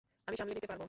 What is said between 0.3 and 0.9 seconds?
সামলে নিতে পারবো।